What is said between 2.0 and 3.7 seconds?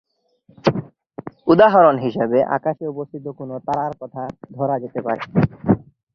হিসেবে আকাশে অবস্থিত কোনও